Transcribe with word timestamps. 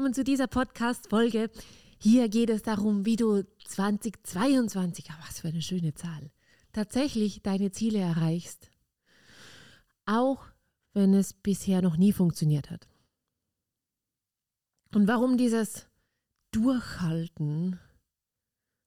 willkommen 0.00 0.14
zu 0.14 0.24
dieser 0.24 0.46
Podcast-Folge. 0.46 1.50
Hier 1.98 2.30
geht 2.30 2.48
es 2.48 2.62
darum, 2.62 3.04
wie 3.04 3.16
du 3.16 3.44
2022, 3.66 5.04
oh, 5.10 5.26
was 5.28 5.40
für 5.40 5.48
eine 5.48 5.60
schöne 5.60 5.92
Zahl, 5.92 6.30
tatsächlich 6.72 7.42
deine 7.42 7.70
Ziele 7.70 7.98
erreichst. 7.98 8.70
Auch 10.06 10.46
wenn 10.94 11.12
es 11.12 11.34
bisher 11.34 11.82
noch 11.82 11.98
nie 11.98 12.14
funktioniert 12.14 12.70
hat. 12.70 12.88
Und 14.94 15.06
warum 15.06 15.36
dieses 15.36 15.86
Durchhalten 16.50 17.78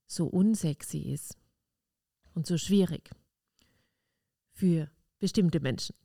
so 0.07 0.25
unsexy 0.25 0.97
ist 0.97 1.37
und 2.33 2.47
so 2.47 2.57
schwierig 2.57 3.11
für 4.51 4.89
bestimmte 5.19 5.59
Menschen. 5.59 5.95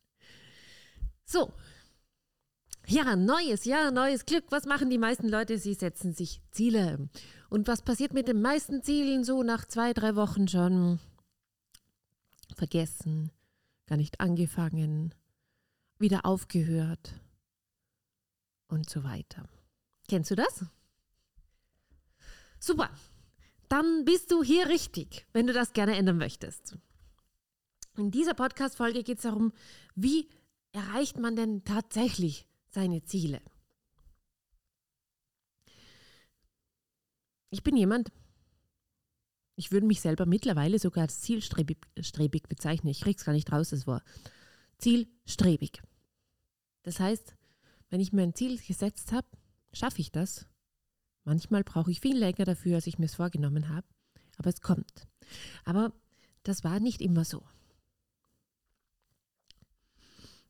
So, 1.25 1.55
ja, 2.89 3.17
neues 3.17 3.65
Jahr, 3.65 3.91
neues 3.91 4.25
Glück. 4.25 4.45
Was 4.51 4.65
machen 4.65 4.91
die 4.91 4.99
meisten 4.99 5.29
Leute? 5.29 5.59
Sie 5.59 5.75
setzen 5.75 6.15
sich 6.15 6.41
Ziele. 6.51 7.09
Und 7.51 7.69
was 7.69 7.83
passiert 7.83 8.15
mit 8.15 8.29
den 8.29 8.41
meisten 8.41 8.83
Zielen 8.83 9.25
so 9.25 9.43
nach 9.43 9.67
zwei, 9.67 9.93
drei 9.93 10.17
Wochen 10.17 10.49
schon? 10.49 10.99
Vergessen, 12.55 13.31
gar 13.87 13.97
nicht 13.97 14.21
angefangen, 14.21 15.15
wieder 15.99 16.25
aufgehört 16.25 17.21
und 18.69 18.89
so 18.89 19.05
weiter. 19.05 19.45
Kennst 20.09 20.31
du 20.31 20.35
das? 20.35 20.65
Super. 22.59 22.91
Dann 23.69 24.07
bist 24.07 24.31
du 24.33 24.43
hier 24.43 24.69
richtig, 24.69 25.27
wenn 25.35 25.47
du 25.47 25.53
das 25.53 25.75
gerne 25.75 25.97
ändern 25.97 26.17
möchtest. 26.17 26.79
In 27.99 28.11
dieser 28.11 28.33
Podcast-Folge 28.33 29.03
geht 29.03 29.19
es 29.19 29.25
darum, 29.25 29.53
wie 29.95 30.31
erreicht 30.73 31.19
man 31.19 31.37
denn 31.37 31.65
tatsächlich 31.65 32.48
seine 32.79 33.03
Ziele. 33.03 33.43
Ich 37.51 37.65
bin 37.65 37.77
jemand, 37.77 38.13
ich 39.57 39.73
würde 39.73 39.89
mich 39.89 40.01
selber 40.01 40.27
mittlerweile 40.27 40.79
sogar 40.79 41.03
als 41.03 41.21
zielstrebig 41.21 42.49
bezeichnen. 42.49 42.93
Ich 42.93 43.01
krieg's 43.01 43.25
gar 43.25 43.33
nicht 43.33 43.51
raus, 43.51 43.71
das 43.71 43.89
Wort. 43.89 44.05
Zielstrebig. 44.79 45.83
Das 46.85 47.01
heißt, 47.01 47.35
wenn 47.91 47.99
ich 47.99 48.13
mir 48.13 48.23
ein 48.23 48.37
Ziel 48.37 48.61
gesetzt 48.61 49.11
habe, 49.11 49.27
schaffe 49.73 50.01
ich 50.01 50.13
das. 50.13 50.47
Manchmal 51.25 51.65
brauche 51.65 51.91
ich 51.91 51.99
viel 51.99 52.17
länger 52.17 52.45
dafür, 52.45 52.77
als 52.77 52.87
ich 52.87 53.01
mir 53.01 53.07
es 53.07 53.17
vorgenommen 53.17 53.71
habe, 53.71 53.89
aber 54.37 54.51
es 54.51 54.61
kommt. 54.61 55.09
Aber 55.65 55.93
das 56.45 56.63
war 56.63 56.79
nicht 56.79 57.01
immer 57.01 57.25
so. 57.25 57.43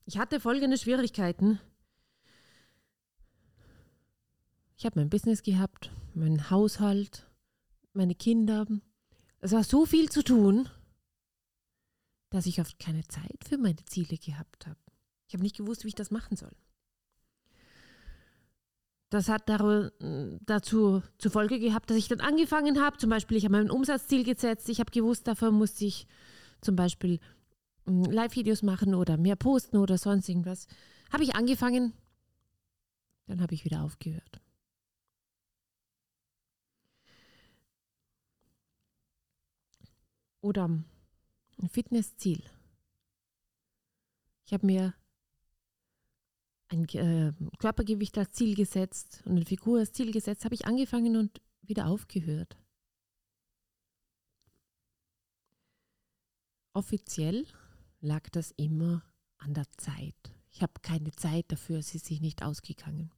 Ich 0.05 0.19
hatte 0.19 0.41
folgende 0.41 0.77
Schwierigkeiten, 0.77 1.59
Ich 4.79 4.87
habe 4.87 5.01
mein 5.01 5.11
Business 5.11 5.43
gehabt, 5.43 5.91
meinen 6.15 6.51
Haushalt, 6.51 7.27
meine 7.95 8.15
Kinder. 8.15 8.65
Es 9.41 9.51
war 9.51 9.65
so 9.65 9.87
viel 9.87 10.09
zu 10.09 10.23
tun, 10.23 10.69
dass 12.31 12.47
ich 12.47 12.61
oft 12.61 12.79
keine 12.79 13.03
Zeit 13.09 13.45
für 13.45 13.59
meine 13.59 13.85
Ziele 13.87 14.17
gehabt 14.17 14.69
habe. 14.69 14.79
Ich 15.27 15.35
habe 15.35 15.43
nicht 15.43 15.57
gewusst, 15.57 15.83
wie 15.83 15.89
ich 15.89 15.97
das 15.97 16.13
machen 16.13 16.37
soll. 16.37 16.55
Das 19.11 19.29
hat 19.29 19.49
dazu 19.49 21.03
zur 21.19 21.31
Folge 21.33 21.59
gehabt, 21.59 21.91
dass 21.91 21.97
ich 21.97 22.07
dann 22.07 22.21
angefangen 22.21 22.81
habe. 22.81 22.99
Zum 22.99 23.11
Beispiel, 23.11 23.37
ich 23.37 23.47
habe 23.47 23.57
mein 23.57 23.71
Umsatzziel 23.73 24.23
gesetzt. 24.23 24.69
Ich 24.69 24.79
habe 24.79 24.93
gewusst, 24.93 25.27
dafür 25.27 25.51
musste 25.51 25.87
ich 25.87 26.07
zum 26.61 26.77
Beispiel 26.77 27.19
hm, 27.85 28.05
Live-Videos 28.05 28.63
machen 28.63 28.95
oder 28.95 29.17
mehr 29.17 29.35
posten 29.35 29.79
oder 29.79 29.99
sonst 29.99 30.29
irgendwas. 30.29 30.69
Habe 31.13 31.25
ich 31.25 31.35
angefangen, 31.35 31.95
dann 33.27 33.41
habe 33.41 33.55
ich 33.55 33.65
wieder 33.65 33.83
aufgehört. 33.83 34.41
Oder 40.41 40.69
ein 40.69 41.69
Fitnessziel. 41.69 42.43
Ich 44.45 44.53
habe 44.53 44.67
mir 44.67 44.95
ein 46.69 46.85
äh, 46.89 47.33
Körpergewicht 47.59 48.17
als 48.19 48.33
Ziel 48.33 48.55
gesetzt 48.55 49.23
und 49.25 49.33
eine 49.37 49.45
Figur 49.45 49.79
als 49.81 49.93
Ziel 49.93 50.13
gesetzt, 50.13 50.45
habe 50.45 50.55
ich 50.55 50.67
angefangen 50.67 51.17
und 51.17 51.41
wieder 51.63 51.87
aufgehört. 51.87 52.57
Offiziell 56.75 57.47
lag 58.01 58.29
das 58.31 58.53
immer 58.53 59.03
an 59.39 59.55
der 59.55 59.71
Zeit. 59.77 60.15
Ich 60.51 60.63
habe 60.63 60.75
keine 60.83 61.13
Zeit 61.13 61.51
dafür, 61.51 61.79
es 61.79 61.95
ist 61.95 62.07
sich 62.07 62.21
nicht 62.21 62.43
ausgegangen. 62.43 63.13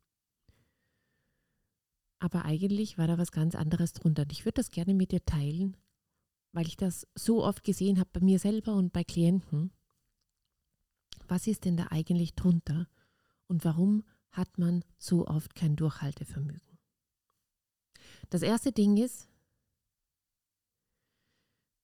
Aber 2.18 2.44
eigentlich 2.44 2.98
war 2.98 3.06
da 3.06 3.18
was 3.18 3.32
ganz 3.32 3.54
anderes 3.54 3.92
drunter. 3.92 4.22
Und 4.22 4.32
ich 4.32 4.44
würde 4.44 4.56
das 4.56 4.70
gerne 4.70 4.94
mit 4.94 5.12
dir 5.12 5.24
teilen, 5.24 5.76
weil 6.52 6.66
ich 6.66 6.76
das 6.76 7.06
so 7.14 7.44
oft 7.44 7.64
gesehen 7.64 7.98
habe 7.98 8.10
bei 8.12 8.20
mir 8.20 8.38
selber 8.38 8.74
und 8.74 8.92
bei 8.92 9.04
Klienten. 9.04 9.72
Was 11.28 11.46
ist 11.46 11.64
denn 11.64 11.76
da 11.76 11.88
eigentlich 11.90 12.34
drunter 12.34 12.88
und 13.46 13.64
warum 13.64 14.04
hat 14.30 14.58
man 14.58 14.84
so 14.98 15.26
oft 15.26 15.54
kein 15.54 15.76
Durchhaltevermögen? 15.76 16.78
Das 18.30 18.42
erste 18.42 18.72
Ding 18.72 18.96
ist, 18.96 19.28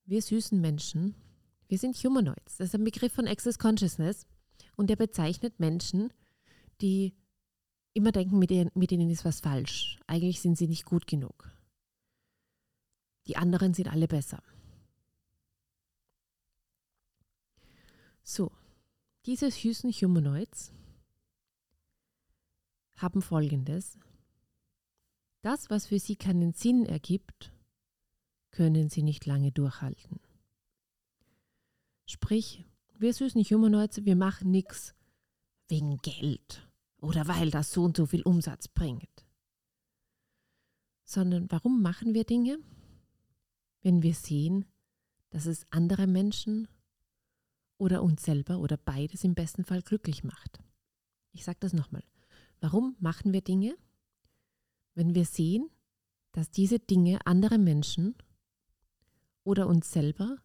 wir 0.05 0.23
süßen 0.23 0.61
Menschen, 0.61 1.15
wir 1.69 1.79
sind 1.79 1.97
Humanoids. 1.97 2.57
Das 2.59 2.69
ist 2.69 2.75
ein 2.75 2.85
Begriff 2.85 3.13
von 3.13 3.27
Access 3.27 3.59
Consciousness 3.59 4.27
und 4.77 4.89
der 4.89 4.97
bezeichnet 4.97 5.59
Menschen, 5.59 6.13
die 6.81 7.17
immer 7.93 8.13
denken, 8.13 8.39
mit 8.39 8.51
ihnen, 8.51 8.71
mit 8.75 8.93
ihnen 8.93 9.11
ist 9.11 9.25
was 9.25 9.41
falsch. 9.41 9.99
Eigentlich 10.07 10.41
sind 10.41 10.59
sie 10.59 10.69
nicht 10.69 10.85
gut 10.85 11.07
genug. 11.07 11.51
Die 13.27 13.37
anderen 13.37 13.75
sind 13.75 13.89
alle 13.89 14.07
besser. 14.07 14.43
So, 18.29 18.51
diese 19.25 19.53
süßen 19.53 19.93
Humanoids 19.93 20.73
haben 22.97 23.23
Folgendes. 23.23 24.01
Das, 25.43 25.71
was 25.71 25.87
für 25.87 26.01
sie 26.01 26.17
keinen 26.17 26.53
Sinn 26.53 26.87
ergibt, 26.87 27.53
können 28.51 28.89
sie 28.89 29.05
nicht 29.05 29.27
lange 29.27 29.53
durchhalten. 29.53 30.19
Sprich, 32.07 32.65
wir 32.99 33.15
süßen 33.15 33.45
Humanoids, 33.45 34.05
wir 34.05 34.17
machen 34.17 34.51
nichts 34.51 34.97
wegen 35.69 35.99
Geld 35.99 36.69
oder 36.99 37.29
weil 37.29 37.53
das 37.53 37.71
so 37.71 37.85
und 37.85 37.97
so 37.97 38.07
viel 38.07 38.23
Umsatz 38.23 38.67
bringt. 38.67 39.25
Sondern 41.05 41.49
warum 41.53 41.81
machen 41.81 42.13
wir 42.13 42.25
Dinge? 42.25 42.59
Wenn 43.83 44.03
wir 44.03 44.15
sehen, 44.15 44.65
dass 45.31 45.47
es 45.47 45.65
andere 45.71 46.09
Menschen 46.09 46.67
oder 47.79 48.03
uns 48.03 48.23
selber 48.23 48.59
oder 48.59 48.77
beides 48.77 49.25
im 49.25 49.35
besten 49.35 49.65
Fall 49.65 49.83
glücklich 49.83 50.25
macht. 50.25 50.61
Ich 51.33 51.45
sage 51.45 51.59
das 51.61 51.73
nochmal. 51.73 52.03
Warum 52.61 52.97
machen 52.99 53.33
wir 53.33 53.43
Dinge? 53.43 53.77
Wenn 54.95 55.15
wir 55.15 55.27
sehen, 55.27 55.69
dass 56.33 56.51
diese 56.51 56.79
Dinge 56.79 57.19
andere 57.27 57.59
Menschen 57.59 58.15
oder 59.45 59.67
uns 59.67 59.93
selber 59.93 60.39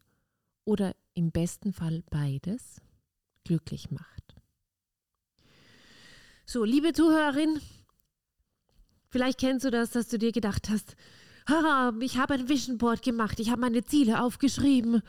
oder 0.66 0.96
im 1.14 1.32
besten 1.32 1.74
Fall 1.74 2.04
beides 2.10 2.82
glücklich 3.44 3.92
macht. 3.92 4.36
So, 6.46 6.64
liebe 6.66 6.92
Zuhörerin, 6.94 7.60
vielleicht 9.10 9.40
kennst 9.40 9.66
du 9.66 9.72
das, 9.72 9.92
dass 9.92 10.10
du 10.10 10.18
dir 10.18 10.32
gedacht 10.32 10.70
hast, 10.70 10.96
ich 12.02 12.18
habe 12.18 12.34
ein 12.36 12.50
Vision 12.50 12.78
Board 12.78 13.02
gemacht, 13.02 13.40
ich 13.40 13.50
habe 13.50 13.62
meine 13.62 13.84
Ziele 13.84 14.22
aufgeschrieben 14.22 15.02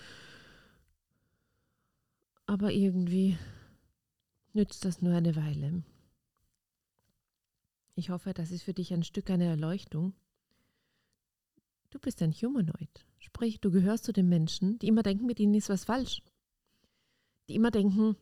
aber 2.47 2.73
irgendwie 2.73 3.39
nützt 4.53 4.85
das 4.85 5.03
nur 5.03 5.15
eine 5.15 5.37
Weile. 5.37 5.83
Ich 7.95 8.11
hoffe, 8.11 8.33
das 8.33 8.51
ist 8.51 8.63
für 8.63 8.75
dich 8.75 8.93
ein 8.93 9.03
Stück 9.03 9.31
eine 9.31 9.45
Erleuchtung. 9.45 10.15
Du 11.91 11.99
bist 11.99 12.23
ein 12.23 12.33
Humanoid. 12.33 13.07
Sprich, 13.19 13.61
du 13.61 13.71
gehörst 13.71 14.05
zu 14.05 14.13
den 14.13 14.29
Menschen, 14.29 14.79
die 14.79 14.89
immer 14.89 15.03
denken, 15.03 15.27
mit 15.27 15.39
ihnen 15.39 15.55
ist 15.55 15.69
was 15.69 15.85
falsch. 15.85 16.23
Die 17.49 17.55
immer 17.55 17.71
denken, 17.71 18.17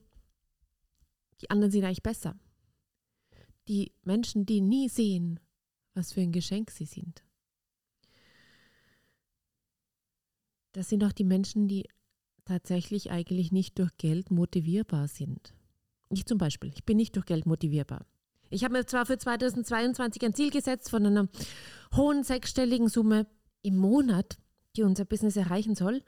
die 1.41 1.51
anderen 1.51 1.71
sind 1.71 1.85
eigentlich 1.85 2.03
besser. 2.03 2.39
Die 3.69 3.93
Menschen, 4.03 4.45
die 4.45 4.61
nie 4.61 4.89
sehen, 4.89 5.39
was 5.95 6.13
für 6.13 6.21
ein 6.21 6.33
Geschenk 6.33 6.71
sie 6.71 6.85
sind. 6.85 7.25
Das 10.73 10.89
sind 10.89 11.05
auch 11.05 11.13
die 11.13 11.25
Menschen, 11.25 11.69
die 11.69 11.89
tatsächlich 12.51 13.13
eigentlich 13.13 13.53
nicht 13.53 13.79
durch 13.79 13.97
Geld 13.97 14.33
motivierbar 14.33 15.07
sind. 15.07 15.55
Ich 16.11 16.27
zum 16.27 16.37
Beispiel, 16.37 16.73
ich 16.75 16.85
bin 16.85 16.97
nicht 16.97 17.15
durch 17.15 17.25
Geld 17.25 17.47
motivierbar. 17.47 18.05
Ich 18.51 18.65
habe 18.65 18.73
mir 18.73 18.87
zwar 18.87 19.07
für 19.07 19.17
2022 19.17 20.25
ein 20.25 20.35
Ziel 20.35 20.51
gesetzt 20.51 20.91
von 20.91 21.07
einer 21.07 21.29
hohen 21.95 22.25
sechsstelligen 22.25 22.89
Summe 22.89 23.29
im 23.63 23.77
Monat, 23.77 24.39
die 24.77 24.83
unser 24.83 25.05
Business 25.05 25.37
erreichen 25.37 25.77
soll, 25.77 26.03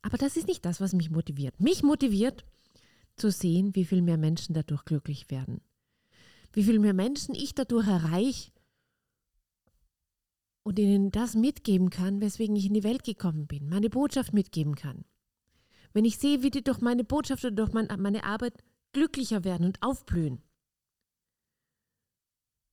aber 0.00 0.16
das 0.18 0.36
ist 0.36 0.46
nicht 0.46 0.64
das, 0.64 0.80
was 0.80 0.92
mich 0.92 1.10
motiviert. 1.10 1.60
Mich 1.60 1.82
motiviert 1.82 2.44
zu 3.16 3.32
sehen, 3.32 3.74
wie 3.74 3.84
viel 3.84 4.02
mehr 4.02 4.18
Menschen 4.18 4.54
dadurch 4.54 4.84
glücklich 4.84 5.28
werden. 5.30 5.60
Wie 6.52 6.62
viel 6.62 6.78
mehr 6.78 6.94
Menschen 6.94 7.34
ich 7.34 7.56
dadurch 7.56 7.88
erreiche, 7.88 8.52
und 10.62 10.78
ihnen 10.78 11.10
das 11.10 11.34
mitgeben 11.34 11.88
kann, 11.88 12.20
weswegen 12.20 12.54
ich 12.54 12.66
in 12.66 12.74
die 12.74 12.84
Welt 12.84 13.02
gekommen 13.02 13.46
bin, 13.46 13.70
meine 13.70 13.88
Botschaft 13.88 14.34
mitgeben 14.34 14.74
kann. 14.74 15.06
Wenn 15.98 16.04
ich 16.04 16.18
sehe, 16.18 16.44
wie 16.44 16.50
die 16.50 16.62
durch 16.62 16.80
meine 16.80 17.02
Botschaft 17.02 17.44
oder 17.44 17.66
durch 17.66 17.72
meine 17.72 18.22
Arbeit 18.22 18.54
glücklicher 18.92 19.42
werden 19.42 19.66
und 19.66 19.82
aufblühen, 19.82 20.40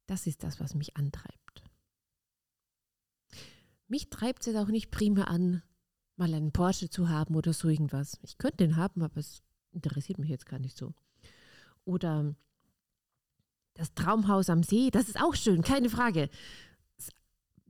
das 0.06 0.28
ist 0.28 0.44
das, 0.44 0.60
was 0.60 0.76
mich 0.76 0.96
antreibt. 0.96 1.64
Mich 3.88 4.12
treibt 4.12 4.42
es 4.42 4.46
jetzt 4.46 4.58
auch 4.58 4.68
nicht 4.68 4.92
prima 4.92 5.24
an, 5.24 5.64
mal 6.18 6.32
einen 6.36 6.52
Porsche 6.52 6.92
zu 6.92 7.10
haben 7.10 7.36
oder 7.36 7.52
so 7.52 7.68
irgendwas. 7.68 8.20
Ich 8.22 8.38
könnte 8.38 8.58
den 8.58 8.76
haben, 8.76 9.02
aber 9.02 9.18
es 9.18 9.42
interessiert 9.72 10.20
mich 10.20 10.30
jetzt 10.30 10.46
gar 10.46 10.60
nicht 10.60 10.78
so. 10.78 10.94
Oder 11.84 12.36
das 13.74 13.96
Traumhaus 13.96 14.52
am 14.52 14.62
See, 14.62 14.92
das 14.92 15.10
ist 15.10 15.20
auch 15.20 15.34
schön, 15.34 15.64
keine 15.64 15.90
Frage. 15.90 16.30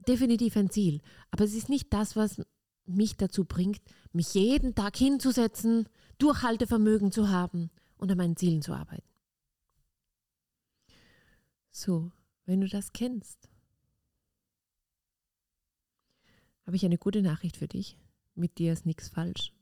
definitiv 0.06 0.58
ein 0.58 0.70
Ziel. 0.70 1.00
Aber 1.32 1.46
es 1.46 1.54
ist 1.54 1.70
nicht 1.70 1.94
das, 1.94 2.18
was 2.18 2.42
mich 2.86 3.18
dazu 3.18 3.46
bringt, 3.46 3.82
mich 4.12 4.34
jeden 4.34 4.76
Tag 4.76 4.96
hinzusetzen, 4.98 5.90
Durchhaltevermögen 6.18 7.12
zu 7.12 7.30
haben 7.30 7.70
und 7.98 8.12
an 8.12 8.18
meinen 8.18 8.38
Zielen 8.38 8.62
zu 8.62 8.74
arbeiten. 8.74 9.08
So, 11.72 12.12
wenn 12.46 12.62
du 12.62 12.68
das 12.68 12.94
kennst, 12.94 13.50
habe 16.66 16.76
ich 16.76 16.86
eine 16.86 16.98
gute 16.98 17.22
Nachricht 17.22 17.58
für 17.58 17.68
dich. 17.68 17.98
Mit 18.34 18.58
dir 18.58 18.74
ist 18.74 18.86
nichts 18.86 19.10
falsch. 19.10 19.54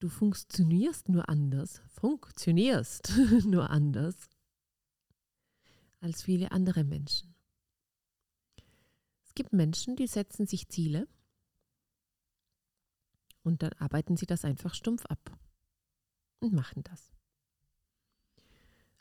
Du 0.00 0.08
funktionierst 0.08 1.08
nur 1.08 1.28
anders, 1.28 1.82
funktionierst 1.88 3.12
nur 3.44 3.70
anders 3.70 4.28
als 6.00 6.22
viele 6.22 6.52
andere 6.52 6.84
Menschen. 6.84 7.34
Gibt 9.38 9.52
Menschen, 9.52 9.94
die 9.94 10.08
setzen 10.08 10.48
sich 10.48 10.68
Ziele 10.68 11.06
und 13.44 13.62
dann 13.62 13.72
arbeiten 13.74 14.16
sie 14.16 14.26
das 14.26 14.44
einfach 14.44 14.74
stumpf 14.74 15.06
ab 15.06 15.38
und 16.40 16.52
machen 16.52 16.82
das. 16.82 17.12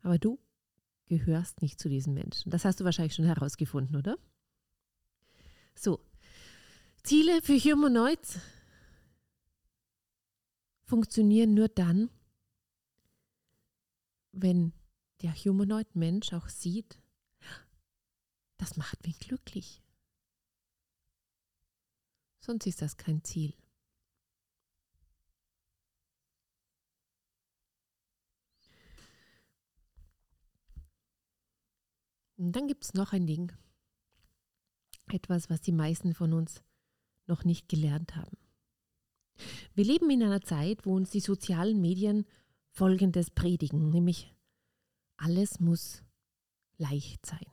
Aber 0.03 0.19
du 0.19 0.37
gehörst 1.07 1.63
nicht 1.63 1.79
zu 1.79 1.89
diesen 1.89 2.13
Menschen. 2.13 2.51
Das 2.51 2.65
hast 2.65 2.79
du 2.79 2.83
wahrscheinlich 2.83 3.15
schon 3.15 3.25
herausgefunden, 3.25 3.95
oder? 3.95 4.15
So, 5.73 5.99
Ziele 7.01 7.41
für 7.41 7.57
Humanoids 7.57 8.37
funktionieren 10.83 11.55
nur 11.55 11.67
dann, 11.67 12.11
wenn 14.33 14.71
der 15.23 15.33
Humanoid-Mensch 15.33 16.31
auch 16.33 16.47
sieht, 16.47 16.99
das 18.57 18.77
macht 18.77 19.03
mich 19.07 19.17
glücklich. 19.17 19.81
Sonst 22.47 22.65
ist 22.65 22.81
das 22.81 22.95
kein 22.95 23.21
Ziel. 23.25 23.53
Und 32.37 32.53
dann 32.53 32.69
gibt 32.69 32.85
es 32.85 32.93
noch 32.93 33.11
ein 33.11 33.27
Ding. 33.27 33.51
Etwas, 35.11 35.49
was 35.49 35.59
die 35.59 35.73
meisten 35.73 36.13
von 36.13 36.31
uns 36.31 36.63
noch 37.25 37.43
nicht 37.43 37.67
gelernt 37.67 38.15
haben. 38.15 38.37
Wir 39.73 39.83
leben 39.83 40.09
in 40.09 40.23
einer 40.23 40.41
Zeit, 40.41 40.85
wo 40.85 40.95
uns 40.95 41.09
die 41.09 41.19
sozialen 41.19 41.81
Medien 41.81 42.25
Folgendes 42.71 43.29
predigen, 43.29 43.89
nämlich 43.89 44.33
alles 45.17 45.59
muss 45.59 46.01
leicht 46.77 47.25
sein. 47.25 47.45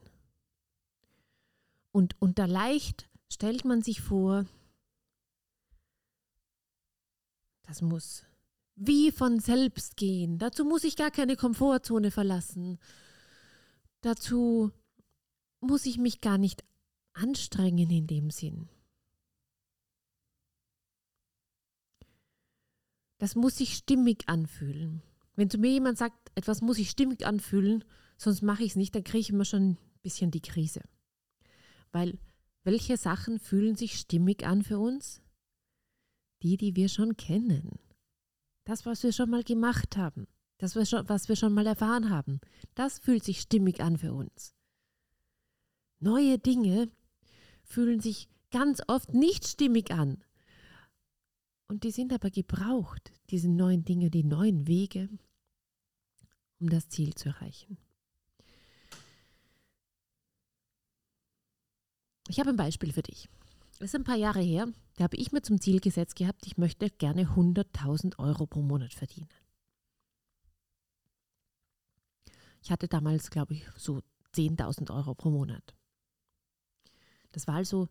Und 1.91 2.15
unter 2.21 2.47
leicht 2.47 3.09
stellt 3.29 3.65
man 3.65 3.83
sich 3.83 4.01
vor, 4.01 4.47
das 7.67 7.83
muss 7.83 8.25
wie 8.77 9.13
von 9.13 9.41
selbst 9.41 9.97
gehen. 9.97 10.39
Dazu 10.39 10.65
muss 10.65 10.85
ich 10.85 10.97
gar 10.97 11.11
keine 11.11 11.37
Komfortzone 11.37 12.11
verlassen. 12.11 12.79
Dazu 14.01 14.73
muss 15.61 15.87
ich 15.87 15.99
mich 15.99 16.21
gar 16.21 16.39
nicht 16.39 16.65
anstrengen 17.13 17.91
in 17.91 18.07
dem 18.07 18.31
Sinn. 18.31 18.69
Das 23.19 23.37
muss 23.37 23.59
sich 23.59 23.75
stimmig 23.75 24.29
anfühlen. 24.29 25.03
Wenn 25.37 25.49
zu 25.49 25.59
mir 25.59 25.71
jemand 25.71 25.99
sagt, 25.99 26.33
etwas 26.35 26.61
muss 26.61 26.77
sich 26.77 26.91
stimmig 26.91 27.27
anfühlen, 27.27 27.85
sonst 28.19 28.43
mache 28.43 28.65
ich 28.65 28.73
es 28.73 28.77
nicht, 28.77 28.95
dann 28.95 29.05
kriege 29.05 29.21
ich 29.21 29.31
immer 29.31 29.45
schon 29.45 29.71
ein 29.71 29.79
bisschen 30.03 30.31
die 30.31 30.43
Krise. 30.43 30.83
Weil 31.93 32.19
welche 32.65 32.97
Sachen 32.97 33.39
fühlen 33.39 33.77
sich 33.77 33.99
stimmig 33.99 34.45
an 34.45 34.63
für 34.63 34.79
uns? 34.79 35.23
Die, 36.45 36.57
die 36.59 36.77
wir 36.77 36.89
schon 36.89 37.17
kennen. 37.17 37.79
Das, 38.65 38.85
was 38.85 39.03
wir 39.03 39.13
schon 39.13 39.31
mal 39.31 39.43
gemacht 39.43 39.97
haben. 39.97 40.27
Das, 40.59 40.77
was 40.77 41.29
wir 41.29 41.37
schon 41.37 41.55
mal 41.55 41.67
erfahren 41.67 42.11
haben, 42.11 42.41
das 42.75 42.99
fühlt 42.99 43.25
sich 43.25 43.41
stimmig 43.41 43.81
an 43.81 43.99
für 43.99 44.13
uns. 44.13 44.55
Neue 45.99 46.39
Dinge 46.39 46.93
fühlen 47.63 48.01
sich 48.01 48.29
ganz 48.51 48.83
oft 48.87 49.15
nicht 49.15 49.49
stimmig 49.49 49.91
an. 49.91 50.23
Und 51.67 51.83
die 51.83 51.91
sind 51.91 52.13
aber 52.13 52.31
gebraucht, 52.31 53.13
diese 53.31 53.49
neuen 53.49 53.85
Dinge, 53.85 54.11
die 54.11 54.23
neuen 54.23 54.67
Wege, 54.69 55.09
um 56.61 56.69
das 56.69 56.89
Ziel 56.89 57.15
zu 57.15 57.31
erreichen. 57.31 57.79
Ich 62.29 62.39
habe 62.39 62.51
ein 62.51 62.57
Beispiel 62.57 62.93
für 62.93 63.03
dich. 63.03 63.29
Das 63.85 63.91
ist 63.91 64.01
ein 64.01 64.05
paar 64.05 64.17
Jahre 64.17 64.41
her, 64.41 64.67
da 64.97 65.05
habe 65.05 65.19
ich 65.19 65.31
mir 65.31 65.43
zum 65.43 65.61
Ziel 65.61 65.79
gesetzt 65.79 66.17
gehabt, 66.17 66.47
ich 66.47 66.57
möchte 66.57 66.89
gerne 66.89 67.35
100.000 67.35 68.19
Euro 68.19 68.47
pro 68.47 68.63
Monat 68.63 68.95
verdienen. 68.95 69.29
Ich 72.63 72.71
hatte 72.71 72.89
damals, 72.89 73.31
glaube 73.31 73.53
ich, 73.53 73.67
so 73.77 74.01
10.000 74.35 74.91
Euro 74.91 75.15
pro 75.15 75.29
Monat. 75.29 75.75
Das 77.33 77.47
war 77.47 77.57
also 77.57 77.91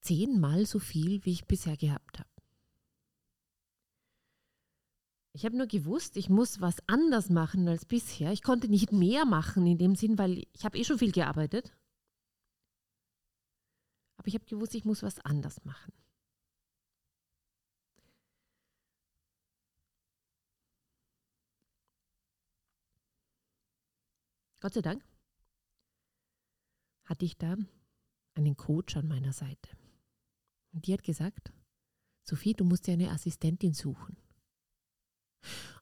zehnmal 0.00 0.64
so 0.64 0.78
viel, 0.78 1.22
wie 1.26 1.32
ich 1.32 1.44
bisher 1.44 1.76
gehabt 1.76 2.18
habe. 2.18 2.30
Ich 5.34 5.44
habe 5.44 5.58
nur 5.58 5.66
gewusst, 5.66 6.16
ich 6.16 6.30
muss 6.30 6.62
was 6.62 6.76
anders 6.86 7.28
machen 7.28 7.68
als 7.68 7.84
bisher. 7.84 8.32
Ich 8.32 8.42
konnte 8.42 8.68
nicht 8.68 8.90
mehr 8.90 9.26
machen 9.26 9.66
in 9.66 9.76
dem 9.76 9.96
Sinn, 9.96 10.16
weil 10.16 10.46
ich 10.54 10.64
habe 10.64 10.78
eh 10.78 10.84
schon 10.84 10.98
viel 10.98 11.12
gearbeitet. 11.12 11.76
Aber 14.26 14.30
ich 14.30 14.34
habe 14.34 14.46
gewusst, 14.46 14.74
ich 14.74 14.84
muss 14.84 15.04
was 15.04 15.20
anders 15.20 15.64
machen. 15.64 15.92
Gott 24.58 24.74
sei 24.74 24.80
Dank 24.80 25.04
hatte 27.04 27.24
ich 27.24 27.38
da 27.38 27.54
einen 28.34 28.56
Coach 28.56 28.96
an 28.96 29.06
meiner 29.06 29.32
Seite. 29.32 29.70
Und 30.72 30.88
die 30.88 30.92
hat 30.92 31.04
gesagt, 31.04 31.52
Sophie, 32.24 32.54
du 32.54 32.64
musst 32.64 32.88
dir 32.88 32.94
eine 32.94 33.12
Assistentin 33.12 33.74
suchen. 33.74 34.16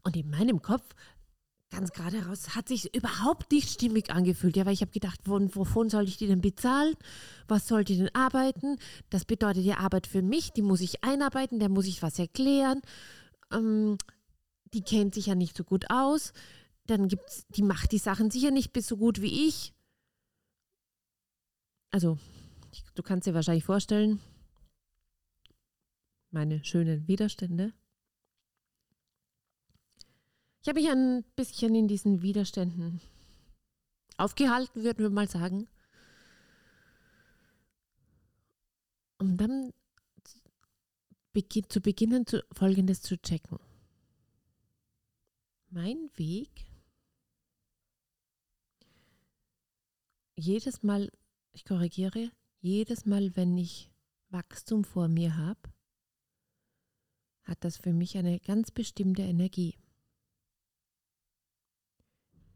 Und 0.02 0.16
in 0.16 0.28
meinem 0.28 0.60
Kopf, 0.60 0.94
ganz 1.74 1.92
gerade 1.92 2.22
heraus, 2.22 2.54
hat 2.54 2.68
sich 2.68 2.94
überhaupt 2.94 3.50
nicht 3.52 3.68
stimmig 3.70 4.10
angefühlt. 4.10 4.56
Ja, 4.56 4.66
weil 4.66 4.74
ich 4.74 4.80
habe 4.80 4.92
gedacht, 4.92 5.20
von, 5.24 5.54
wovon 5.54 5.90
soll 5.90 6.04
ich 6.04 6.16
die 6.16 6.26
denn 6.26 6.40
bezahlen? 6.40 6.94
Was 7.48 7.66
soll 7.66 7.84
die 7.84 7.98
denn 7.98 8.14
arbeiten? 8.14 8.78
Das 9.10 9.24
bedeutet 9.24 9.64
ja 9.64 9.78
Arbeit 9.78 10.06
für 10.06 10.22
mich, 10.22 10.52
die 10.52 10.62
muss 10.62 10.80
ich 10.80 11.04
einarbeiten, 11.04 11.58
der 11.58 11.68
muss 11.68 11.86
ich 11.86 12.02
was 12.02 12.18
erklären. 12.18 12.80
Ähm, 13.52 13.98
die 14.72 14.82
kennt 14.82 15.14
sich 15.14 15.26
ja 15.26 15.34
nicht 15.34 15.56
so 15.56 15.64
gut 15.64 15.90
aus 15.90 16.32
dann 16.86 17.08
gibt's, 17.08 17.46
die 17.48 17.62
macht 17.62 17.92
die 17.92 17.98
Sachen 17.98 18.30
sicher 18.30 18.50
nicht 18.50 18.72
bis 18.72 18.86
so 18.86 18.96
gut 18.96 19.20
wie 19.20 19.48
ich. 19.48 19.72
Also, 21.90 22.18
du 22.94 23.02
kannst 23.02 23.26
dir 23.26 23.34
wahrscheinlich 23.34 23.64
vorstellen, 23.64 24.20
meine 26.30 26.64
schönen 26.64 27.06
Widerstände. 27.06 27.72
Ich 30.64 30.68
habe 30.70 30.80
mich 30.80 30.90
ein 30.90 31.24
bisschen 31.36 31.74
in 31.74 31.88
diesen 31.88 32.22
Widerständen 32.22 33.02
aufgehalten, 34.16 34.82
würden 34.82 35.00
wir 35.00 35.10
mal 35.10 35.28
sagen. 35.28 35.68
Um 39.18 39.36
dann 39.36 39.74
zu 41.68 41.82
beginnen, 41.82 42.24
Folgendes 42.50 43.02
zu 43.02 43.20
checken. 43.20 43.58
Mein 45.68 46.08
Weg 46.14 46.64
jedes 50.34 50.82
Mal, 50.82 51.10
ich 51.52 51.66
korrigiere, 51.66 52.30
jedes 52.60 53.04
Mal, 53.04 53.36
wenn 53.36 53.58
ich 53.58 53.90
Wachstum 54.30 54.84
vor 54.84 55.08
mir 55.08 55.36
habe, 55.36 55.60
hat 57.42 57.62
das 57.64 57.76
für 57.76 57.92
mich 57.92 58.16
eine 58.16 58.40
ganz 58.40 58.70
bestimmte 58.70 59.20
Energie. 59.20 59.76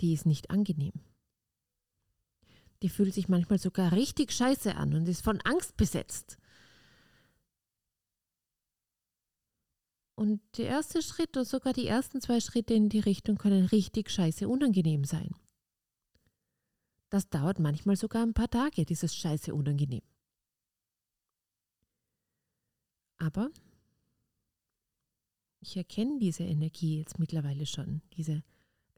Die 0.00 0.12
ist 0.12 0.26
nicht 0.26 0.50
angenehm. 0.50 0.92
die 2.82 2.88
fühlt 2.88 3.12
sich 3.14 3.28
manchmal 3.28 3.58
sogar 3.58 3.92
richtig 3.92 4.32
scheiße 4.32 4.76
an 4.76 4.94
und 4.94 5.08
ist 5.08 5.24
von 5.24 5.40
Angst 5.42 5.76
besetzt. 5.76 6.38
Und 10.14 10.40
der 10.56 10.66
erste 10.66 11.00
Schritt 11.02 11.36
und 11.36 11.46
sogar 11.46 11.72
die 11.72 11.86
ersten 11.86 12.20
zwei 12.20 12.40
Schritte 12.40 12.74
in 12.74 12.88
die 12.88 12.98
Richtung 13.00 13.36
können 13.36 13.66
richtig 13.66 14.10
scheiße 14.10 14.48
unangenehm 14.48 15.04
sein. 15.04 15.34
Das 17.10 17.28
dauert 17.28 17.58
manchmal 17.58 17.96
sogar 17.96 18.22
ein 18.22 18.34
paar 18.34 18.50
Tage, 18.50 18.84
dieses 18.84 19.14
scheiße 19.14 19.54
unangenehm. 19.54 20.02
Aber 23.16 23.50
ich 25.60 25.76
erkenne 25.76 26.18
diese 26.18 26.44
Energie 26.44 26.98
jetzt 26.98 27.18
mittlerweile 27.18 27.66
schon, 27.66 28.02
diese 28.16 28.42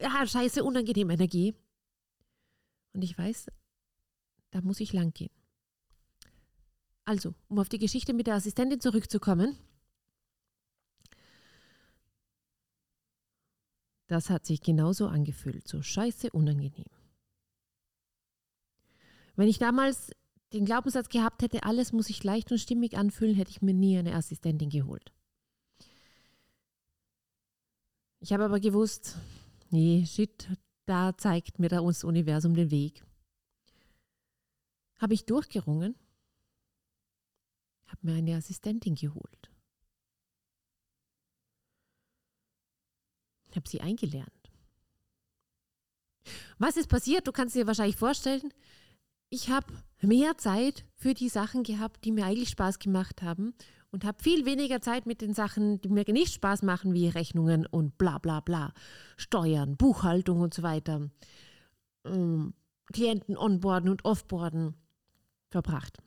ja, 0.01 0.27
scheiße 0.27 0.65
unangenehme 0.65 1.15
Energie. 1.15 1.55
Und 2.93 3.03
ich 3.03 3.17
weiß, 3.17 3.51
da 4.51 4.61
muss 4.63 4.81
ich 4.81 4.93
lang 4.93 5.13
gehen. 5.13 5.31
Also, 7.05 7.35
um 7.49 7.59
auf 7.59 7.69
die 7.69 7.79
Geschichte 7.79 8.13
mit 8.13 8.27
der 8.27 8.35
Assistentin 8.35 8.81
zurückzukommen. 8.81 9.57
Das 14.07 14.29
hat 14.29 14.45
sich 14.45 14.61
genauso 14.61 15.07
angefühlt, 15.07 15.69
so 15.69 15.83
scheiße 15.83 16.31
unangenehm. 16.33 16.91
Wenn 19.37 19.49
ich 19.49 19.59
damals 19.59 20.11
den 20.53 20.65
Glaubenssatz 20.65 21.09
gehabt 21.09 21.43
hätte, 21.43 21.63
alles 21.63 21.93
muss 21.93 22.07
sich 22.07 22.25
leicht 22.25 22.51
und 22.51 22.59
stimmig 22.59 22.97
anfühlen, 22.97 23.37
hätte 23.37 23.51
ich 23.51 23.63
mir 23.63 23.73
nie 23.73 23.97
eine 23.99 24.15
Assistentin 24.17 24.69
geholt. 24.69 25.13
Ich 28.19 28.33
habe 28.33 28.45
aber 28.45 28.61
gewusst, 28.61 29.17
nee, 29.71 30.05
shit, 30.07 30.49
da 30.87 31.17
zeigt 31.17 31.59
mir 31.59 31.69
das 31.69 32.05
Universum 32.05 32.55
den 32.55 32.71
Weg. 32.71 33.05
Habe 34.99 35.15
ich 35.15 35.25
durchgerungen, 35.25 35.95
habe 37.87 38.01
mir 38.03 38.15
eine 38.15 38.37
Assistentin 38.37 38.95
geholt. 38.95 39.51
Habe 43.55 43.69
sie 43.69 43.81
eingelernt. 43.81 44.31
Was 46.59 46.77
ist 46.77 46.89
passiert? 46.89 47.27
Du 47.27 47.33
kannst 47.33 47.57
dir 47.57 47.67
wahrscheinlich 47.67 47.97
vorstellen, 47.97 48.53
ich 49.31 49.49
habe 49.49 49.73
mehr 50.01 50.37
Zeit 50.39 50.85
für 50.95 51.15
die 51.15 51.29
Sachen 51.29 51.63
gehabt, 51.63 52.05
die 52.05 52.13
mir 52.13 52.27
eigentlich 52.27 52.51
Spaß 52.51 52.79
gemacht 52.79 53.23
haben 53.23 53.55
und 53.93 54.05
habe 54.05 54.23
viel 54.23 54.45
weniger 54.45 54.81
Zeit 54.81 55.07
mit 55.07 55.21
den 55.21 55.35
Sachen, 55.35 55.81
die 55.81 55.89
mir 55.89 56.05
nicht 56.09 56.35
Spaß 56.35 56.63
machen, 56.63 56.95
wie 56.95 57.09
Rechnungen 57.09 57.67
und 57.67 57.99
bla 57.99 58.19
bla 58.19 58.41
bla, 58.41 58.73
Steuern, 59.17 59.77
Buchhaltung 59.77 60.41
und 60.41 60.55
so 60.55 60.63
weiter, 60.63 61.11
ähm, 62.05 62.55
Klienten 62.93 63.37
onboarden 63.37 63.91
und 63.91 64.05
offboarden 64.05 64.75
verbracht. 65.51 65.99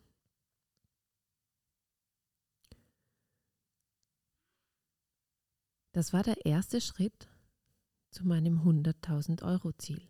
Das 5.92 6.12
war 6.12 6.24
der 6.24 6.44
erste 6.44 6.80
Schritt 6.80 7.28
zu 8.10 8.26
meinem 8.26 8.62
100.000 8.62 9.44
Euro 9.44 9.72
Ziel. 9.72 10.02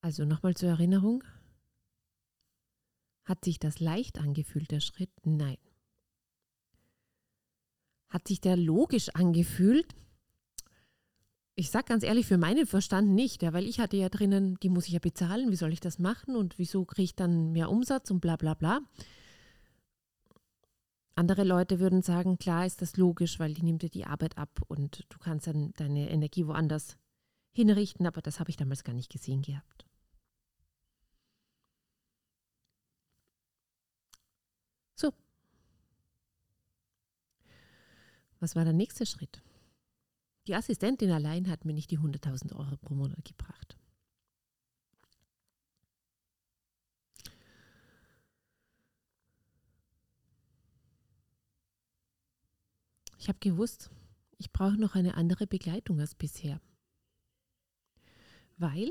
Also 0.00 0.24
nochmal 0.24 0.54
zur 0.54 0.68
Erinnerung. 0.70 1.24
Hat 3.30 3.44
sich 3.44 3.60
das 3.60 3.78
leicht 3.78 4.18
angefühlt, 4.18 4.72
der 4.72 4.80
Schritt? 4.80 5.12
Nein. 5.24 5.56
Hat 8.08 8.26
sich 8.26 8.40
der 8.40 8.56
logisch 8.56 9.08
angefühlt? 9.10 9.94
Ich 11.54 11.70
sage 11.70 11.84
ganz 11.84 12.02
ehrlich, 12.02 12.26
für 12.26 12.38
meinen 12.38 12.66
Verstand 12.66 13.10
nicht, 13.10 13.44
ja, 13.44 13.52
weil 13.52 13.68
ich 13.68 13.78
hatte 13.78 13.96
ja 13.96 14.08
drinnen, 14.08 14.58
die 14.64 14.68
muss 14.68 14.88
ich 14.88 14.94
ja 14.94 14.98
bezahlen, 14.98 15.52
wie 15.52 15.56
soll 15.56 15.72
ich 15.72 15.78
das 15.78 16.00
machen 16.00 16.34
und 16.34 16.58
wieso 16.58 16.84
kriege 16.84 17.04
ich 17.04 17.14
dann 17.14 17.52
mehr 17.52 17.70
Umsatz 17.70 18.10
und 18.10 18.18
bla 18.18 18.34
bla 18.34 18.54
bla. 18.54 18.80
Andere 21.14 21.44
Leute 21.44 21.78
würden 21.78 22.02
sagen, 22.02 22.36
klar 22.36 22.66
ist 22.66 22.82
das 22.82 22.96
logisch, 22.96 23.38
weil 23.38 23.54
die 23.54 23.62
nimmt 23.62 23.82
dir 23.82 23.90
die 23.90 24.06
Arbeit 24.06 24.38
ab 24.38 24.58
und 24.66 25.06
du 25.08 25.18
kannst 25.20 25.46
dann 25.46 25.72
deine 25.76 26.10
Energie 26.10 26.48
woanders 26.48 26.98
hinrichten, 27.52 28.08
aber 28.08 28.22
das 28.22 28.40
habe 28.40 28.50
ich 28.50 28.56
damals 28.56 28.82
gar 28.82 28.94
nicht 28.94 29.12
gesehen 29.12 29.42
gehabt. 29.42 29.86
So. 35.00 35.12
Was 38.40 38.56
war 38.56 38.64
der 38.64 38.72
nächste 38.72 39.06
Schritt? 39.06 39.42
Die 40.46 40.54
Assistentin 40.54 41.10
allein 41.10 41.48
hat 41.48 41.64
mir 41.64 41.74
nicht 41.74 41.90
die 41.90 41.98
100.000 41.98 42.56
Euro 42.56 42.76
pro 42.78 42.94
Monat 42.94 43.24
gebracht. 43.24 43.76
Ich 53.18 53.28
habe 53.28 53.38
gewusst, 53.38 53.90
ich 54.38 54.50
brauche 54.50 54.80
noch 54.80 54.94
eine 54.94 55.14
andere 55.14 55.46
Begleitung 55.46 56.00
als 56.00 56.14
bisher. 56.14 56.58
Weil 58.56 58.90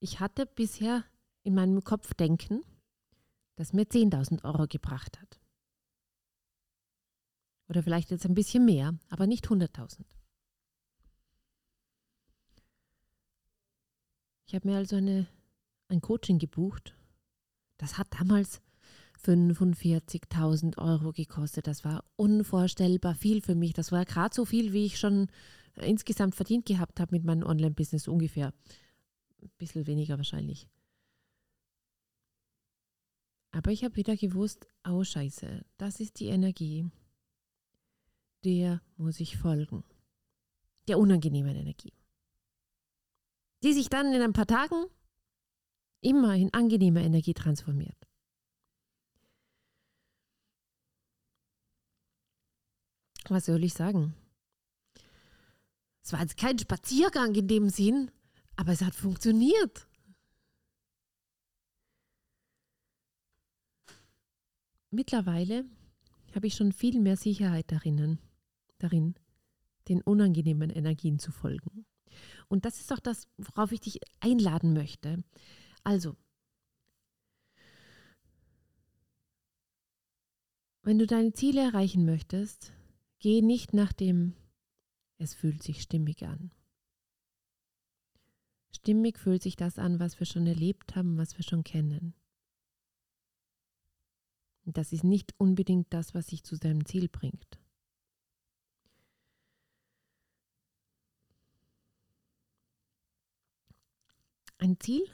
ich 0.00 0.18
hatte 0.18 0.46
bisher 0.46 1.04
in 1.44 1.54
meinem 1.54 1.84
Kopf 1.84 2.12
denken, 2.14 2.64
das 3.54 3.72
mir 3.72 3.84
10.000 3.84 4.44
Euro 4.44 4.66
gebracht 4.66 5.20
hat. 5.20 5.41
Oder 7.68 7.82
vielleicht 7.82 8.10
jetzt 8.10 8.26
ein 8.26 8.34
bisschen 8.34 8.64
mehr, 8.64 8.94
aber 9.08 9.26
nicht 9.26 9.46
100.000. 9.46 10.04
Ich 14.46 14.54
habe 14.54 14.68
mir 14.68 14.76
also 14.76 14.96
eine, 14.96 15.26
ein 15.88 16.00
Coaching 16.00 16.38
gebucht. 16.38 16.94
Das 17.78 17.96
hat 17.96 18.08
damals 18.20 18.60
45.000 19.24 20.78
Euro 20.78 21.12
gekostet. 21.12 21.66
Das 21.66 21.84
war 21.84 22.04
unvorstellbar 22.16 23.14
viel 23.14 23.40
für 23.40 23.54
mich. 23.54 23.72
Das 23.72 23.92
war 23.92 24.04
gerade 24.04 24.34
so 24.34 24.44
viel, 24.44 24.72
wie 24.72 24.84
ich 24.84 24.98
schon 24.98 25.28
insgesamt 25.76 26.34
verdient 26.34 26.66
gehabt 26.66 27.00
habe 27.00 27.14
mit 27.14 27.24
meinem 27.24 27.44
Online-Business 27.44 28.08
ungefähr. 28.08 28.52
Ein 29.40 29.50
bisschen 29.58 29.86
weniger 29.86 30.18
wahrscheinlich. 30.18 30.68
Aber 33.52 33.70
ich 33.70 33.84
habe 33.84 33.96
wieder 33.96 34.16
gewusst, 34.16 34.66
oh 34.88 35.04
scheiße, 35.04 35.64
das 35.76 36.00
ist 36.00 36.20
die 36.20 36.28
Energie, 36.28 36.90
der 38.44 38.82
muss 38.96 39.20
ich 39.20 39.36
folgen. 39.36 39.84
Der 40.88 40.98
unangenehmen 40.98 41.54
Energie. 41.54 41.92
Die 43.62 43.72
sich 43.72 43.88
dann 43.88 44.12
in 44.12 44.20
ein 44.20 44.32
paar 44.32 44.46
Tagen 44.46 44.86
immer 46.00 46.34
in 46.34 46.52
angenehme 46.52 47.02
Energie 47.02 47.34
transformiert. 47.34 47.96
Was 53.28 53.46
soll 53.46 53.62
ich 53.62 53.74
sagen? 53.74 54.14
Es 56.02 56.12
war 56.12 56.20
jetzt 56.20 56.36
kein 56.36 56.58
Spaziergang 56.58 57.34
in 57.36 57.46
dem 57.46 57.70
Sinn, 57.70 58.10
aber 58.56 58.72
es 58.72 58.82
hat 58.82 58.94
funktioniert. 58.94 59.88
Mittlerweile 64.90 65.64
habe 66.34 66.48
ich 66.48 66.54
schon 66.54 66.72
viel 66.72 67.00
mehr 67.00 67.16
Sicherheit 67.16 67.70
darin, 67.70 68.18
darin, 68.82 69.14
den 69.88 70.00
unangenehmen 70.02 70.70
Energien 70.70 71.18
zu 71.18 71.32
folgen. 71.32 71.86
Und 72.48 72.64
das 72.64 72.80
ist 72.80 72.92
auch 72.92 73.00
das, 73.00 73.28
worauf 73.38 73.72
ich 73.72 73.80
dich 73.80 74.00
einladen 74.20 74.72
möchte. 74.72 75.24
Also, 75.84 76.16
wenn 80.82 80.98
du 80.98 81.06
deine 81.06 81.32
Ziele 81.32 81.62
erreichen 81.62 82.04
möchtest, 82.04 82.72
geh 83.18 83.40
nicht 83.40 83.72
nach 83.72 83.92
dem, 83.92 84.34
es 85.18 85.34
fühlt 85.34 85.62
sich 85.62 85.82
stimmig 85.82 86.24
an. 86.24 86.50
Stimmig 88.74 89.18
fühlt 89.18 89.42
sich 89.42 89.56
das 89.56 89.78
an, 89.78 90.00
was 90.00 90.18
wir 90.18 90.26
schon 90.26 90.46
erlebt 90.46 90.96
haben, 90.96 91.18
was 91.18 91.38
wir 91.38 91.44
schon 91.44 91.62
kennen. 91.62 92.14
Das 94.64 94.92
ist 94.92 95.04
nicht 95.04 95.34
unbedingt 95.38 95.92
das, 95.92 96.14
was 96.14 96.26
dich 96.26 96.44
zu 96.44 96.56
deinem 96.56 96.84
Ziel 96.84 97.08
bringt. 97.08 97.61
Ein 104.62 104.78
Ziel 104.78 105.04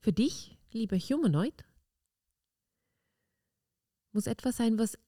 für 0.00 0.12
dich, 0.12 0.58
lieber 0.72 0.98
Humanoid, 0.98 1.64
muss 4.12 4.26
etwas 4.26 4.58
sein, 4.58 4.78
was 4.78 4.98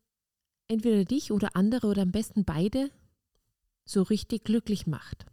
entweder 0.68 1.04
dich 1.04 1.30
oder 1.30 1.54
andere 1.54 1.88
oder 1.88 2.00
am 2.00 2.12
besten 2.12 2.46
beide 2.46 2.90
so 3.84 4.04
richtig 4.04 4.44
glücklich 4.44 4.86
macht. 4.86 5.26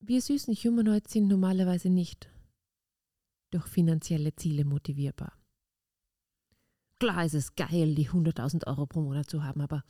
Wir 0.00 0.20
süßen 0.20 0.54
Humanoids 0.54 1.14
sind 1.14 1.28
normalerweise 1.28 1.88
nicht 1.88 2.28
durch 3.52 3.68
finanzielle 3.68 4.36
Ziele 4.36 4.66
motivierbar. 4.66 5.32
Klar 6.98 7.24
ist 7.24 7.32
es 7.36 7.54
geil, 7.54 7.94
die 7.94 8.10
100.000 8.10 8.66
Euro 8.66 8.84
pro 8.84 9.00
Monat 9.00 9.30
zu 9.30 9.44
haben, 9.44 9.62
aber 9.62 9.82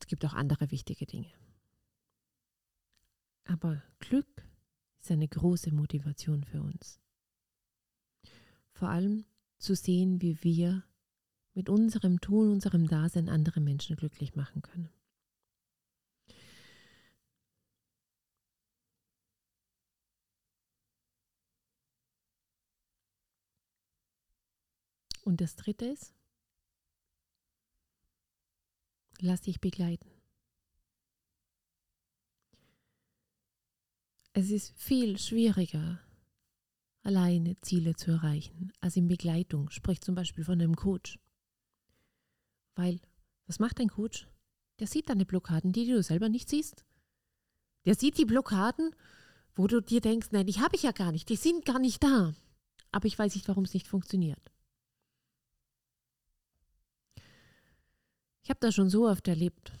es 0.00 0.08
gibt 0.08 0.24
auch 0.24 0.34
andere 0.34 0.72
wichtige 0.72 1.06
Dinge. 1.06 1.32
Aber 3.50 3.82
Glück 3.98 4.48
ist 5.00 5.10
eine 5.10 5.26
große 5.26 5.72
Motivation 5.72 6.44
für 6.44 6.62
uns. 6.62 7.00
Vor 8.70 8.90
allem 8.90 9.24
zu 9.58 9.74
sehen, 9.74 10.22
wie 10.22 10.40
wir 10.44 10.84
mit 11.54 11.68
unserem 11.68 12.20
Tun, 12.20 12.52
unserem 12.52 12.86
Dasein 12.86 13.28
andere 13.28 13.60
Menschen 13.60 13.96
glücklich 13.96 14.36
machen 14.36 14.62
können. 14.62 14.88
Und 25.24 25.40
das 25.40 25.56
Dritte 25.56 25.86
ist, 25.86 26.14
lass 29.18 29.40
dich 29.40 29.60
begleiten. 29.60 30.08
Es 34.22 34.29
ist 34.48 34.72
viel 34.78 35.18
schwieriger, 35.18 36.00
alleine 37.02 37.60
Ziele 37.60 37.94
zu 37.96 38.12
erreichen, 38.12 38.72
als 38.80 38.96
in 38.96 39.08
Begleitung. 39.08 39.68
Sprich 39.70 40.00
zum 40.00 40.14
Beispiel 40.14 40.44
von 40.44 40.60
einem 40.60 40.76
Coach. 40.76 41.18
Weil, 42.76 43.00
was 43.46 43.58
macht 43.58 43.80
ein 43.80 43.88
Coach? 43.88 44.28
Der 44.78 44.86
sieht 44.86 45.10
deine 45.10 45.26
Blockaden, 45.26 45.72
die 45.72 45.86
du 45.86 46.02
selber 46.02 46.28
nicht 46.28 46.48
siehst. 46.48 46.86
Der 47.84 47.94
sieht 47.94 48.16
die 48.16 48.24
Blockaden, 48.24 48.94
wo 49.54 49.66
du 49.66 49.80
dir 49.82 50.00
denkst, 50.00 50.28
nein, 50.30 50.46
die 50.46 50.60
habe 50.60 50.76
ich 50.76 50.84
ja 50.84 50.92
gar 50.92 51.12
nicht, 51.12 51.28
die 51.28 51.36
sind 51.36 51.64
gar 51.64 51.78
nicht 51.78 52.02
da. 52.02 52.34
Aber 52.92 53.06
ich 53.06 53.18
weiß 53.18 53.34
nicht, 53.34 53.48
warum 53.48 53.64
es 53.64 53.74
nicht 53.74 53.88
funktioniert. 53.88 54.50
Ich 58.42 58.48
habe 58.48 58.60
das 58.60 58.74
schon 58.74 58.88
so 58.90 59.06
oft 59.06 59.28
erlebt. 59.28 59.72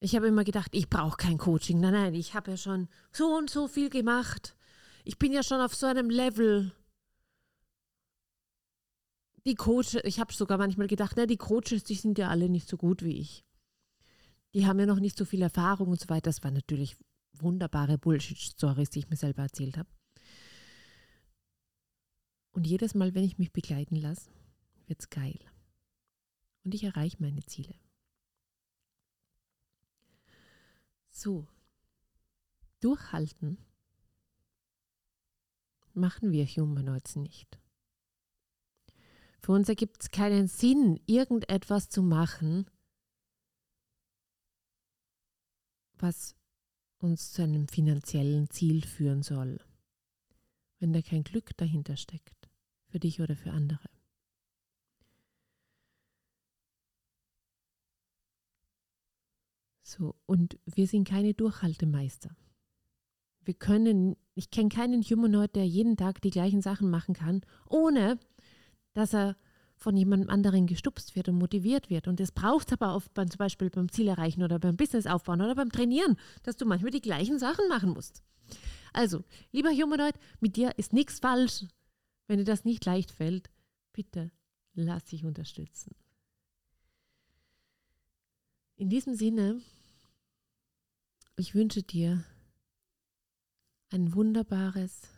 Ich 0.00 0.16
habe 0.16 0.26
immer 0.26 0.44
gedacht, 0.44 0.74
ich 0.74 0.88
brauche 0.88 1.18
kein 1.18 1.36
Coaching. 1.36 1.78
Nein, 1.78 1.92
nein, 1.92 2.14
ich 2.14 2.34
habe 2.34 2.52
ja 2.52 2.56
schon 2.56 2.88
so 3.12 3.36
und 3.36 3.50
so 3.50 3.68
viel 3.68 3.90
gemacht. 3.90 4.56
Ich 5.04 5.18
bin 5.18 5.32
ja 5.32 5.42
schon 5.42 5.60
auf 5.60 5.74
so 5.74 5.86
einem 5.86 6.08
Level. 6.08 6.72
Die 9.46 9.54
Coaches, 9.54 10.00
ich 10.04 10.18
habe 10.18 10.32
sogar 10.32 10.58
manchmal 10.58 10.86
gedacht, 10.86 11.14
na, 11.16 11.26
die 11.26 11.36
Coaches, 11.36 11.84
die 11.84 11.94
sind 11.94 12.18
ja 12.18 12.28
alle 12.28 12.48
nicht 12.48 12.68
so 12.68 12.76
gut 12.76 13.02
wie 13.02 13.18
ich. 13.18 13.44
Die 14.54 14.66
haben 14.66 14.80
ja 14.80 14.86
noch 14.86 15.00
nicht 15.00 15.16
so 15.16 15.24
viel 15.24 15.42
Erfahrung 15.42 15.88
und 15.88 16.00
so 16.00 16.08
weiter. 16.08 16.30
Das 16.30 16.42
waren 16.42 16.54
natürlich 16.54 16.96
wunderbare 17.34 17.98
Bullshit-Stories, 17.98 18.90
die 18.90 19.00
ich 19.00 19.10
mir 19.10 19.16
selber 19.16 19.42
erzählt 19.42 19.76
habe. 19.76 19.88
Und 22.52 22.66
jedes 22.66 22.94
Mal, 22.94 23.14
wenn 23.14 23.24
ich 23.24 23.38
mich 23.38 23.52
begleiten 23.52 23.96
lasse, 23.96 24.30
wird 24.86 25.00
es 25.00 25.10
geil 25.10 25.38
und 26.64 26.74
ich 26.74 26.84
erreiche 26.84 27.16
meine 27.20 27.44
Ziele. 27.44 27.74
So, 31.10 31.46
durchhalten 32.80 33.58
machen 35.92 36.32
wir 36.32 36.46
Humanoids 36.46 37.16
nicht. 37.16 37.58
Für 39.40 39.52
uns 39.52 39.68
ergibt 39.68 40.02
es 40.02 40.10
keinen 40.10 40.48
Sinn, 40.48 41.00
irgendetwas 41.06 41.88
zu 41.88 42.02
machen, 42.02 42.70
was 45.94 46.36
uns 46.98 47.32
zu 47.32 47.42
einem 47.42 47.66
finanziellen 47.68 48.50
Ziel 48.50 48.84
führen 48.84 49.22
soll, 49.22 49.58
wenn 50.78 50.92
da 50.92 51.02
kein 51.02 51.24
Glück 51.24 51.56
dahinter 51.56 51.96
steckt, 51.96 52.50
für 52.88 53.00
dich 53.00 53.20
oder 53.20 53.36
für 53.36 53.50
andere. 53.50 53.88
So, 59.90 60.14
und 60.26 60.56
wir 60.66 60.86
sind 60.86 61.08
keine 61.08 61.34
Durchhaltemeister. 61.34 62.30
Wir 63.42 63.54
können, 63.54 64.16
ich 64.36 64.52
kenne 64.52 64.68
keinen 64.68 65.02
Humanoid, 65.02 65.56
der 65.56 65.66
jeden 65.66 65.96
Tag 65.96 66.22
die 66.22 66.30
gleichen 66.30 66.62
Sachen 66.62 66.90
machen 66.90 67.12
kann, 67.12 67.40
ohne 67.68 68.20
dass 68.92 69.12
er 69.12 69.36
von 69.74 69.96
jemandem 69.96 70.30
anderen 70.30 70.68
gestupst 70.68 71.16
wird 71.16 71.28
und 71.28 71.38
motiviert 71.38 71.90
wird. 71.90 72.06
Und 72.06 72.20
das 72.20 72.30
braucht 72.30 72.72
aber 72.72 72.94
oft 72.94 73.12
beim, 73.14 73.28
zum 73.32 73.38
Beispiel 73.38 73.68
beim 73.68 73.90
Ziel 73.90 74.06
erreichen 74.06 74.44
oder 74.44 74.60
beim 74.60 74.76
Business 74.76 75.08
aufbauen 75.08 75.40
oder 75.40 75.56
beim 75.56 75.72
Trainieren, 75.72 76.16
dass 76.44 76.56
du 76.56 76.66
manchmal 76.66 76.92
die 76.92 77.00
gleichen 77.00 77.40
Sachen 77.40 77.66
machen 77.68 77.90
musst. 77.90 78.22
Also, 78.92 79.24
lieber 79.50 79.70
Humanoid, 79.70 80.14
mit 80.38 80.54
dir 80.54 80.78
ist 80.78 80.92
nichts 80.92 81.18
falsch. 81.18 81.64
Wenn 82.28 82.38
dir 82.38 82.44
das 82.44 82.64
nicht 82.64 82.84
leicht 82.84 83.10
fällt, 83.10 83.50
bitte 83.92 84.30
lass 84.74 85.06
dich 85.06 85.24
unterstützen. 85.24 85.96
In 88.76 88.88
diesem 88.88 89.16
Sinne 89.16 89.60
ich 91.40 91.54
wünsche 91.54 91.82
dir 91.82 92.22
ein 93.88 94.14
wunderbares, 94.14 95.08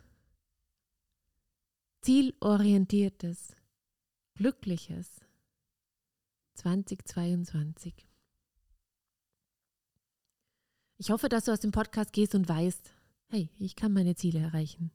zielorientiertes, 2.01 3.53
glückliches 4.35 5.19
2022. 6.53 8.07
Ich 10.97 11.11
hoffe, 11.11 11.27
dass 11.27 11.43
du 11.43 11.51
aus 11.51 11.59
dem 11.59 11.73
Podcast 11.73 12.13
gehst 12.13 12.35
und 12.35 12.47
weißt, 12.47 12.93
hey, 13.27 13.49
ich 13.59 13.75
kann 13.75 13.91
meine 13.91 14.15
Ziele 14.15 14.39
erreichen. 14.39 14.91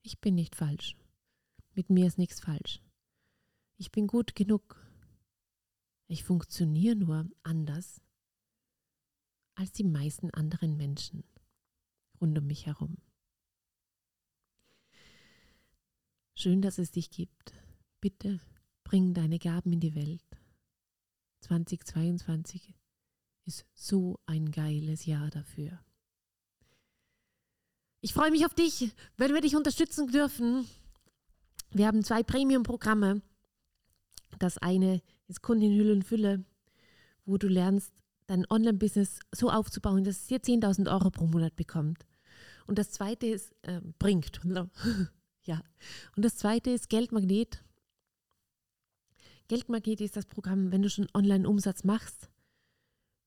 Ich 0.00 0.22
bin 0.22 0.36
nicht 0.36 0.56
falsch. 0.56 0.96
Mit 1.74 1.90
mir 1.90 2.06
ist 2.06 2.16
nichts 2.16 2.40
falsch. 2.40 2.80
Ich 3.76 3.92
bin 3.92 4.06
gut 4.06 4.34
genug. 4.34 4.82
Ich 6.06 6.24
funktioniere 6.24 6.96
nur 6.96 7.28
anders 7.42 8.00
als 9.60 9.72
die 9.72 9.84
meisten 9.84 10.30
anderen 10.30 10.78
Menschen 10.78 11.22
rund 12.18 12.38
um 12.38 12.46
mich 12.46 12.64
herum. 12.64 12.96
Schön, 16.34 16.62
dass 16.62 16.78
es 16.78 16.92
dich 16.92 17.10
gibt. 17.10 17.52
Bitte 18.00 18.40
bring 18.84 19.12
deine 19.12 19.38
Gaben 19.38 19.74
in 19.74 19.80
die 19.80 19.94
Welt. 19.94 20.24
2022 21.40 22.74
ist 23.44 23.66
so 23.74 24.18
ein 24.24 24.50
geiles 24.50 25.04
Jahr 25.04 25.28
dafür. 25.28 25.78
Ich 28.00 28.14
freue 28.14 28.30
mich 28.30 28.46
auf 28.46 28.54
dich, 28.54 28.94
wenn 29.18 29.34
wir 29.34 29.42
dich 29.42 29.56
unterstützen 29.56 30.10
dürfen. 30.10 30.66
Wir 31.70 31.86
haben 31.86 32.02
zwei 32.02 32.22
Premium-Programme. 32.22 33.20
Das 34.38 34.56
eine 34.56 35.02
ist 35.28 35.42
Kundin 35.42 35.76
Hülle 35.76 35.92
und 35.92 36.04
Fülle, 36.04 36.46
wo 37.26 37.36
du 37.36 37.46
lernst, 37.46 37.92
dein 38.30 38.48
Online-Business 38.48 39.18
so 39.32 39.50
aufzubauen, 39.50 40.04
dass 40.04 40.20
es 40.20 40.26
dir 40.28 40.38
10.000 40.38 40.90
Euro 40.90 41.10
pro 41.10 41.26
Monat 41.26 41.56
bekommt. 41.56 42.06
Und 42.66 42.78
das 42.78 42.92
zweite 42.92 43.26
ist, 43.26 43.52
äh, 43.62 43.80
bringt. 43.98 44.40
ja. 45.42 45.60
Und 46.14 46.24
das 46.24 46.36
zweite 46.36 46.70
ist 46.70 46.88
Geldmagnet. 46.88 47.64
Geldmagnet 49.48 50.00
ist 50.00 50.16
das 50.16 50.26
Programm, 50.26 50.70
wenn 50.70 50.80
du 50.80 50.88
schon 50.88 51.08
Online-Umsatz 51.12 51.82
machst, 51.82 52.30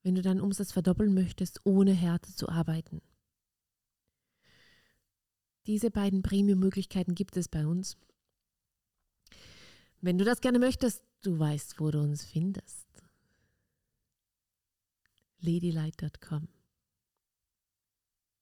wenn 0.03 0.15
du 0.15 0.21
deinen 0.21 0.39
Umsatz 0.39 0.71
verdoppeln 0.71 1.13
möchtest, 1.13 1.59
ohne 1.65 1.91
Härte 1.91 2.33
zu 2.33 2.47
arbeiten. 2.47 3.01
Diese 5.67 5.91
beiden 5.91 6.21
Premium-Möglichkeiten 6.21 7.13
gibt 7.13 7.35
es 7.35 7.49
bei 7.49 7.67
uns. 7.67 7.97
Wenn 9.99 10.17
du 10.17 10.23
das 10.23 10.39
gerne 10.39 10.59
möchtest, 10.59 11.03
du 11.23 11.37
weißt, 11.37 11.81
wo 11.81 11.91
du 11.91 11.99
uns 11.99 12.23
findest 12.23 12.82
ladylight.com. 15.43 16.47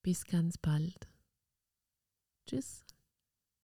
Bis 0.03 0.25
ganz 0.25 0.57
bald. 0.57 1.09
Tschüss. 2.47 2.85